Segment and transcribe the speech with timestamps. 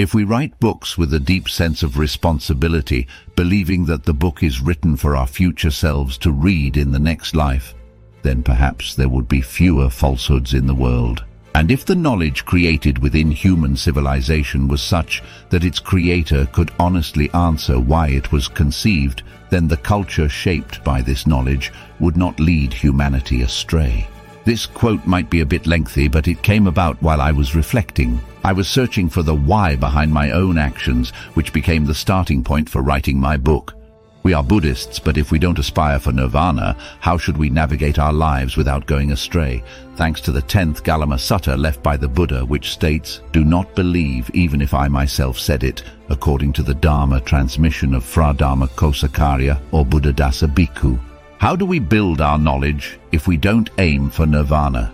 [0.00, 3.06] If we write books with a deep sense of responsibility,
[3.36, 7.34] believing that the book is written for our future selves to read in the next
[7.34, 7.74] life,
[8.22, 11.22] then perhaps there would be fewer falsehoods in the world.
[11.54, 17.28] And if the knowledge created within human civilization was such that its creator could honestly
[17.34, 22.72] answer why it was conceived, then the culture shaped by this knowledge would not lead
[22.72, 24.08] humanity astray.
[24.44, 28.20] This quote might be a bit lengthy, but it came about while I was reflecting.
[28.42, 32.68] I was searching for the why behind my own actions, which became the starting point
[32.68, 33.74] for writing my book.
[34.22, 38.12] We are Buddhists, but if we don't aspire for nirvana, how should we navigate our
[38.12, 39.62] lives without going astray?
[39.96, 44.30] Thanks to the 10th Kalama Sutta left by the Buddha, which states, Do not believe,
[44.34, 49.60] even if I myself said it, according to the Dharma transmission of Fra Dharma Kosakarya
[49.72, 50.98] or Buddhadasa Bhikkhu.
[51.40, 54.92] How do we build our knowledge if we don't aim for nirvana?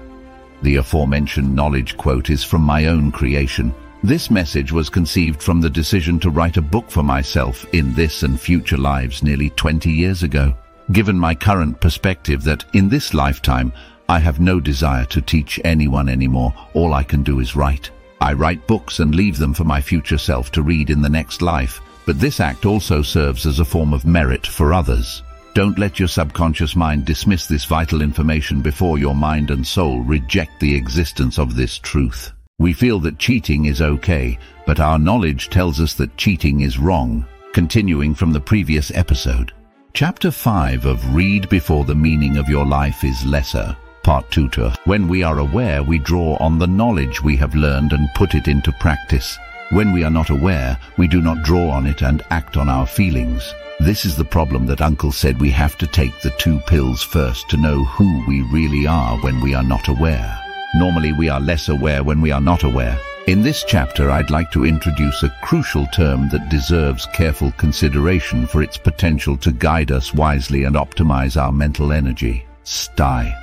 [0.63, 3.75] The aforementioned knowledge quote is from my own creation.
[4.05, 8.23] This message was conceived from the decision to write a book for myself in this
[8.23, 10.57] and future lives nearly 20 years ago.
[10.93, 13.73] Given my current perspective that in this lifetime
[14.09, 17.91] I have no desire to teach anyone anymore, all I can do is write.
[18.21, 21.43] I write books and leave them for my future self to read in the next
[21.43, 25.25] life, but this act also serves as a form of merit for others.
[25.57, 30.61] Don't let your subconscious mind dismiss this vital information before your mind and soul reject
[30.61, 32.35] the existence of this truth.
[32.59, 37.25] We feel that cheating is okay, but our knowledge tells us that cheating is wrong.
[37.55, 39.55] Continuing from the previous episode.
[39.95, 43.75] Chapter 5 of Read Before the Meaning of Your Life is Lesser.
[44.03, 47.95] Part 2 to When we are aware, we draw on the knowledge we have learned
[47.95, 49.39] and put it into practice.
[49.71, 52.87] When we are not aware, we do not draw on it and act on our
[52.87, 53.53] feelings.
[53.81, 57.49] This is the problem that Uncle said we have to take the two pills first
[57.51, 60.39] to know who we really are when we are not aware.
[60.77, 62.97] Normally we are less aware when we are not aware.
[63.27, 68.63] In this chapter I'd like to introduce a crucial term that deserves careful consideration for
[68.63, 72.47] its potential to guide us wisely and optimize our mental energy.
[72.63, 73.35] STI.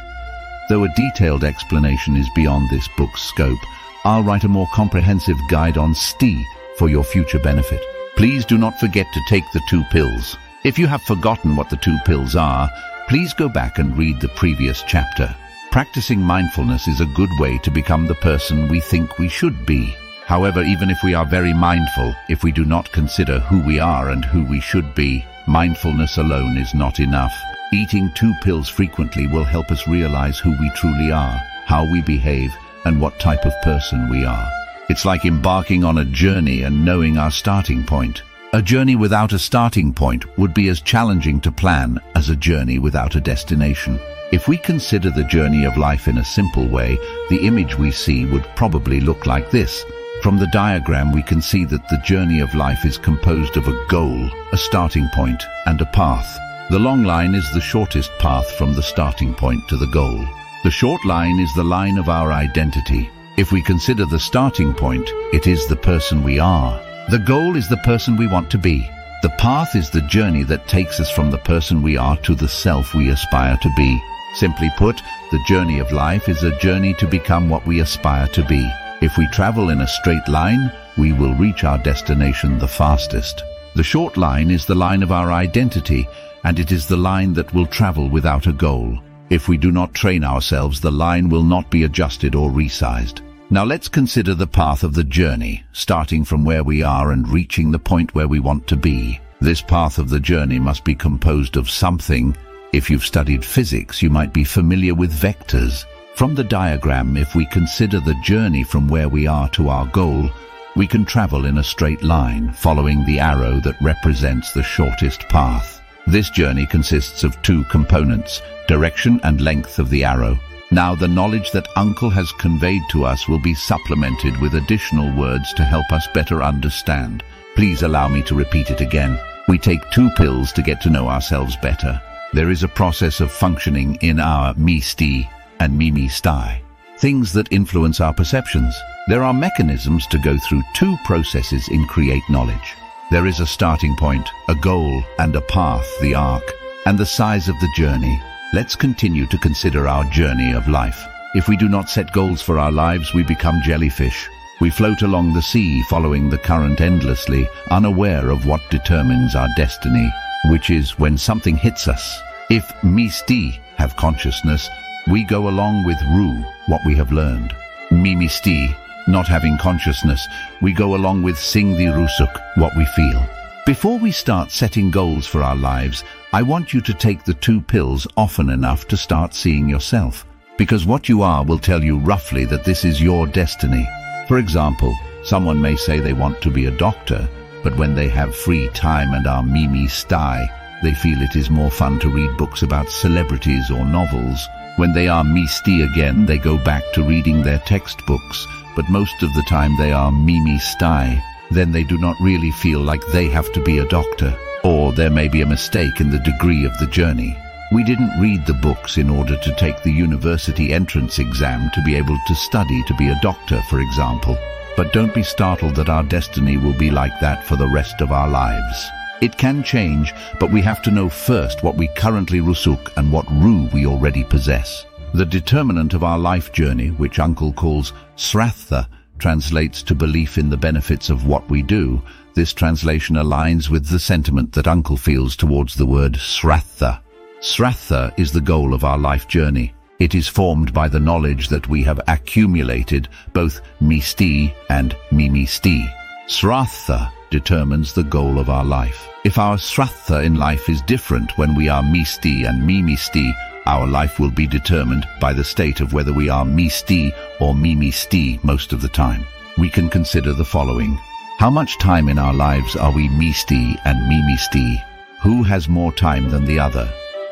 [0.69, 3.59] Though a detailed explanation is beyond this book's scope,
[4.05, 6.43] I'll write a more comprehensive guide on STI
[6.77, 7.81] for your future benefit.
[8.17, 10.35] Please do not forget to take the two pills.
[10.65, 12.69] If you have forgotten what the two pills are,
[13.07, 15.33] please go back and read the previous chapter.
[15.71, 19.95] Practicing mindfulness is a good way to become the person we think we should be.
[20.25, 24.09] However, even if we are very mindful, if we do not consider who we are
[24.09, 27.33] and who we should be, mindfulness alone is not enough.
[27.71, 32.53] Eating two pills frequently will help us realize who we truly are, how we behave,
[32.85, 34.49] and what type of person we are.
[34.89, 38.21] It's like embarking on a journey and knowing our starting point.
[38.53, 42.79] A journey without a starting point would be as challenging to plan as a journey
[42.79, 43.99] without a destination.
[44.31, 46.97] If we consider the journey of life in a simple way,
[47.29, 49.85] the image we see would probably look like this.
[50.21, 53.85] From the diagram we can see that the journey of life is composed of a
[53.87, 56.39] goal, a starting point, and a path.
[56.69, 60.25] The long line is the shortest path from the starting point to the goal.
[60.63, 65.09] The short line is the line of our identity, if we consider the starting point,
[65.33, 66.79] it is the person we are.
[67.09, 68.87] The goal is the person we want to be.
[69.23, 72.47] The path is the journey that takes us from the person we are to the
[72.47, 73.99] self we aspire to be.
[74.35, 75.01] Simply put,
[75.31, 78.69] the journey of life is a journey to become what we aspire to be.
[79.01, 83.43] If we travel in a straight line, we will reach our destination the fastest.
[83.75, 86.07] The short line is the line of our identity,
[86.43, 88.99] and it is the line that will travel without a goal.
[89.33, 93.21] If we do not train ourselves, the line will not be adjusted or resized.
[93.49, 97.71] Now let's consider the path of the journey, starting from where we are and reaching
[97.71, 99.19] the point where we want to be.
[99.41, 102.37] This path of the journey must be composed of something.
[102.73, 105.83] If you've studied physics, you might be familiar with vectors.
[106.13, 110.29] From the diagram, if we consider the journey from where we are to our goal,
[110.75, 115.72] we can travel in a straight line, following the arrow that represents the shortest path.
[116.07, 120.37] This journey consists of two components, direction and length of the arrow.
[120.71, 125.53] Now the knowledge that Uncle has conveyed to us will be supplemented with additional words
[125.53, 127.23] to help us better understand.
[127.55, 129.19] Please allow me to repeat it again.
[129.47, 132.01] We take two pills to get to know ourselves better.
[132.33, 135.29] There is a process of functioning in our me-sti
[135.59, 136.63] and mimi-sti,
[136.97, 138.75] things that influence our perceptions.
[139.07, 142.75] There are mechanisms to go through two processes in create knowledge.
[143.11, 146.43] There is a starting point, a goal, and a path, the arc,
[146.85, 148.21] and the size of the journey.
[148.53, 151.05] Let's continue to consider our journey of life.
[151.35, 154.29] If we do not set goals for our lives, we become jellyfish.
[154.61, 160.11] We float along the sea, following the current endlessly, unaware of what determines our destiny,
[160.45, 162.19] which is when something hits us.
[162.49, 164.69] If Misti have consciousness,
[165.07, 167.53] we go along with Ru, what we have learned.
[167.91, 168.75] Mimisti
[169.07, 170.27] not having consciousness,
[170.61, 173.25] we go along with Sing the Rusuk, what we feel.
[173.65, 176.03] Before we start setting goals for our lives,
[176.33, 180.25] I want you to take the two pills often enough to start seeing yourself.
[180.57, 183.87] Because what you are will tell you roughly that this is your destiny.
[184.27, 187.29] For example, someone may say they want to be a doctor,
[187.63, 191.99] but when they have free time and are Mimisti, they feel it is more fun
[191.99, 194.45] to read books about celebrities or novels.
[194.75, 199.31] When they are Misti again, they go back to reading their textbooks, but most of
[199.33, 201.21] the time they are Mimisti.
[201.51, 204.35] Then they do not really feel like they have to be a doctor.
[204.63, 207.37] Or there may be a mistake in the degree of the journey.
[207.71, 211.95] We didn't read the books in order to take the university entrance exam to be
[211.95, 214.37] able to study to be a doctor, for example.
[214.75, 218.11] But don't be startled that our destiny will be like that for the rest of
[218.11, 218.89] our lives.
[219.23, 223.25] It can change, but we have to know first what we currently rusuk and what
[223.31, 224.85] ru we already possess.
[225.13, 228.85] The determinant of our life journey, which Uncle calls srattha,
[229.19, 232.01] translates to belief in the benefits of what we do,
[232.33, 236.99] this translation aligns with the sentiment that Uncle feels towards the word Srattha.
[237.39, 239.73] Srattha is the goal of our life journey.
[239.99, 245.89] It is formed by the knowledge that we have accumulated, both Misti and Mimisti.
[246.27, 249.09] Srattha determines the goal of our life.
[249.25, 253.33] If our Srattha in life is different when we are Misti and Mimisti,
[253.65, 258.43] our life will be determined by the state of whether we are Misti or Mimisti
[258.43, 259.25] most of the time.
[259.57, 260.99] We can consider the following.
[261.39, 264.77] How much time in our lives are we misti and mimisti?
[265.23, 266.87] Who has more time than the other?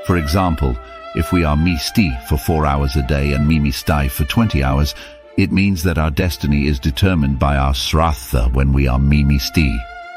[0.07, 0.75] For example,
[1.15, 4.95] if we are misti for four hours a day and mimisti for 20 hours,
[5.37, 9.71] it means that our destiny is determined by our srattha when we are mimisti.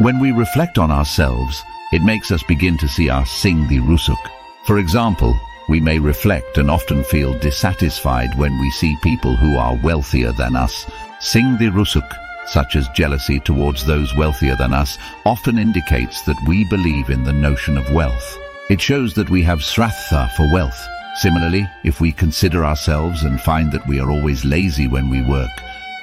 [0.05, 4.19] When we reflect on ourselves, it makes us begin to see our sing the rusuk.
[4.67, 5.35] For example,
[5.67, 10.57] we may reflect and often feel dissatisfied when we see people who are wealthier than
[10.57, 10.85] us.
[11.21, 12.07] Sing the rusuk
[12.49, 17.33] such as jealousy towards those wealthier than us, often indicates that we believe in the
[17.33, 18.39] notion of wealth.
[18.69, 20.87] It shows that we have srattha for wealth.
[21.17, 25.49] Similarly, if we consider ourselves and find that we are always lazy when we work,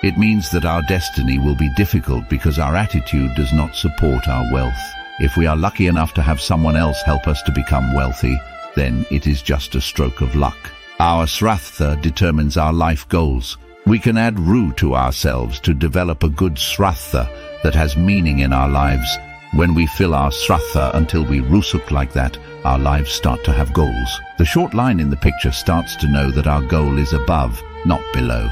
[0.03, 4.51] it means that our destiny will be difficult because our attitude does not support our
[4.51, 4.81] wealth.
[5.19, 8.35] If we are lucky enough to have someone else help us to become wealthy,
[8.75, 10.57] then it is just a stroke of luck.
[10.99, 13.57] Our srattha determines our life goals.
[13.85, 17.29] We can add ru to ourselves to develop a good srattha
[17.61, 19.17] that has meaning in our lives.
[19.53, 23.73] When we fill our srattha until we rusuk like that, our lives start to have
[23.73, 24.19] goals.
[24.37, 28.01] The short line in the picture starts to know that our goal is above, not
[28.13, 28.49] below.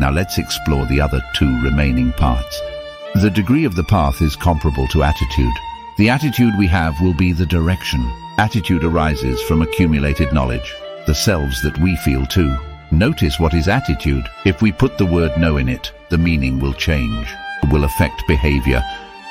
[0.00, 2.60] Now let's explore the other two remaining parts.
[3.16, 5.54] The degree of the path is comparable to attitude.
[5.96, 8.08] The attitude we have will be the direction.
[8.38, 10.72] Attitude arises from accumulated knowledge,
[11.06, 12.56] the selves that we feel too.
[12.92, 14.24] Notice what is attitude.
[14.44, 17.28] If we put the word no in it, the meaning will change,
[17.62, 18.82] it will affect behavior.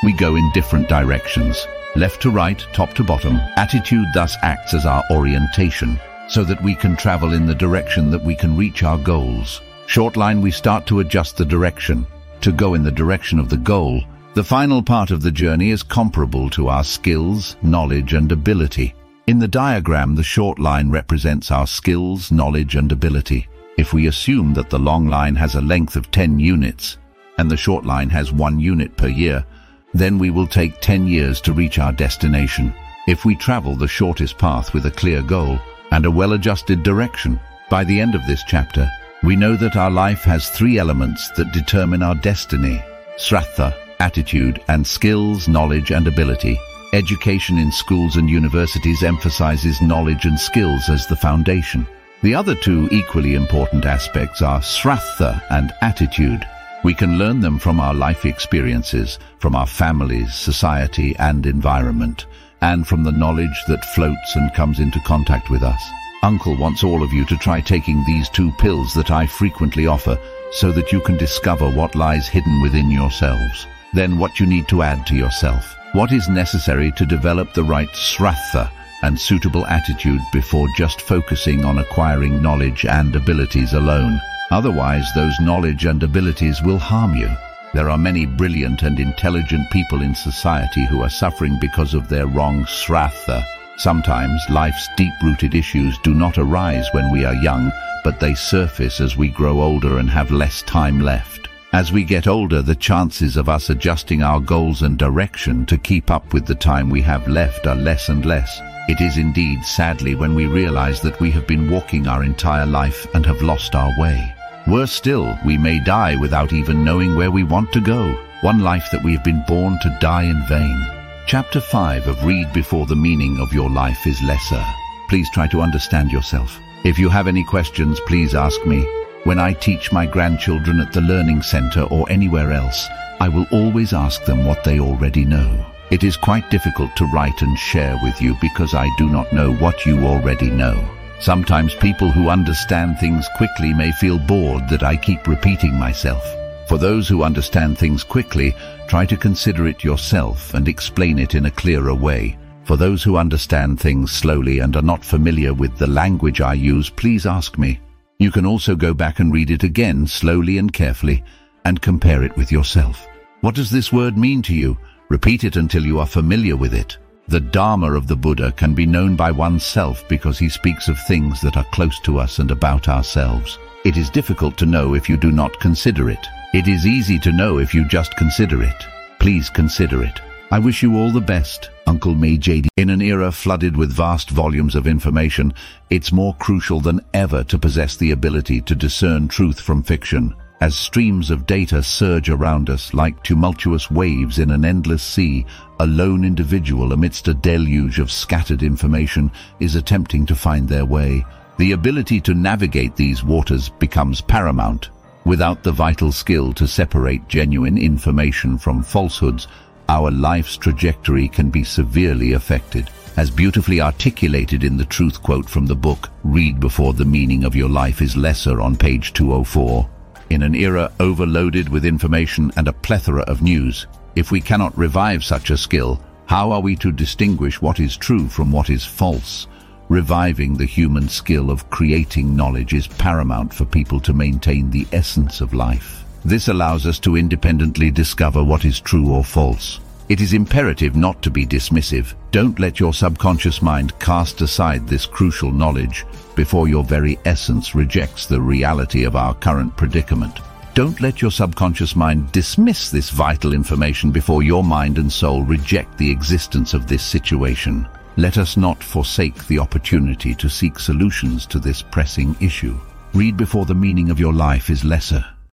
[0.04, 1.66] We go in different directions,
[1.96, 3.38] left to right, top to bottom.
[3.56, 5.98] Attitude thus acts as our orientation,
[6.28, 9.62] so that we can travel in the direction that we can reach our goals.
[9.88, 12.06] Short line, we start to adjust the direction,
[12.42, 14.04] to go in the direction of the goal.
[14.34, 18.94] The final part of the journey is comparable to our skills, knowledge and ability.
[19.28, 23.48] In the diagram, the short line represents our skills, knowledge and ability.
[23.78, 26.98] If we assume that the long line has a length of 10 units
[27.38, 29.46] and the short line has one unit per year,
[29.94, 32.74] then we will take 10 years to reach our destination.
[33.08, 35.58] If we travel the shortest path with a clear goal
[35.92, 37.40] and a well-adjusted direction,
[37.70, 38.90] by the end of this chapter,
[39.24, 42.84] we know that our life has three elements that determine our destiny,
[43.18, 46.60] srattha, attitude, and skills, knowledge and ability.
[46.94, 51.86] Education in schools and universities emphasizes knowledge and skills as the foundation.
[52.22, 56.48] The other two equally important aspects are srattha and attitude.
[56.84, 62.28] We can learn them from our life experiences, from our families, society and environment,
[62.62, 65.82] and from the knowledge that floats and comes into contact with us.
[66.28, 70.20] Uncle wants all of you to try taking these two pills that I frequently offer
[70.52, 73.66] so that you can discover what lies hidden within yourselves.
[73.94, 77.88] Then what you need to add to yourself what is necessary to develop the right
[77.94, 78.70] srattha
[79.04, 84.20] and suitable attitude before just focusing on acquiring knowledge and abilities alone.
[84.52, 87.30] Otherwise, those knowledge and abilities will harm you.
[87.74, 92.28] There are many brilliant and intelligent people in society who are suffering because of their
[92.28, 93.46] wrong srattha.
[93.78, 97.72] Sometimes life's deep-rooted issues do not arise when we are young,
[98.04, 101.48] but they surface as we grow older and have less time left.
[101.74, 106.10] As we get older, the chances of us adjusting our goals and direction to keep
[106.10, 108.62] up with the time we have left are less and less.
[108.90, 113.06] It is indeed sadly when we realize that we have been walking our entire life
[113.14, 114.34] and have lost our way.
[114.66, 118.18] Worse still, we may die without even knowing where we want to go.
[118.42, 120.97] One life that we have been born to die in vain.
[121.28, 124.64] Chapter 5 of Read Before the Meaning of Your Life is Lesser.
[125.10, 126.58] Please try to understand yourself.
[126.86, 128.88] If you have any questions, please ask me.
[129.26, 132.88] When I teach my grandchildren at the Learning Center or anywhere else,
[133.20, 135.66] I will always ask them what they already know.
[135.92, 139.54] It is quite difficult to write and share with you because I do not know
[139.56, 140.82] what you already know.
[141.20, 146.24] Sometimes people who understand things quickly may feel bored that I keep repeating myself.
[146.68, 148.54] For those who understand things quickly,
[148.90, 152.38] try to consider it yourself and explain it in a clearer way.
[152.66, 156.90] For those who understand things slowly and are not familiar with the language I use,
[156.90, 157.80] please ask me.
[158.20, 161.24] You can also go back and read it again slowly and carefully
[161.64, 163.08] and compare it with yourself.
[163.40, 164.78] What does this word mean to you?
[165.08, 166.98] Repeat it until you are familiar with it.
[167.30, 171.40] The Dharma of the Buddha can be known by oneself because he speaks of things
[171.42, 173.58] that are close to us and about ourselves.
[173.86, 176.28] It is difficult to know if you do not consider it.
[176.58, 178.88] It is easy to know if you just consider it.
[179.20, 180.20] Please consider it.
[180.50, 182.70] I wish you all the best, Uncle May JD.
[182.78, 185.54] In an era flooded with vast volumes of information,
[185.92, 190.34] it's more crucial than ever to possess the ability to discern truth from fiction.
[190.60, 195.46] As streams of data surge around us like tumultuous waves in an endless sea,
[195.80, 201.24] a lone individual amidst a deluge of scattered information is attempting to find their way.
[201.60, 204.90] The ability to navigate these waters becomes paramount.
[205.28, 209.50] Without the vital skill to separate genuine information from falsehoods,
[209.90, 212.90] our life's trajectory can be severely affected.
[213.18, 217.58] As beautifully articulated in the truth quote from the book, Read Before the Meaning of
[217.58, 219.90] Your Life is Lesser on page 204.
[220.30, 225.26] In an era overloaded with information and a plethora of news, if we cannot revive
[225.26, 229.48] such a skill, how are we to distinguish what is true from what is false?
[229.90, 235.40] Reviving the human skill of creating knowledge is paramount for people to maintain the essence
[235.40, 236.04] of life.
[236.26, 239.80] This allows us to independently discover what is true or false.
[240.10, 242.16] It is imperative not to be dismissive.
[242.32, 248.26] Don't let your subconscious mind cast aside this crucial knowledge before your very essence rejects
[248.26, 250.40] the reality of our current predicament.
[250.74, 255.98] Don't let your subconscious mind dismiss this vital information before your mind and soul reject
[255.98, 257.88] the existence of this situation.
[258.18, 262.76] Let us not forsake the opportunity to seek solutions to this pressing issue.
[263.14, 265.24] Read before the meaning of your life is lesser.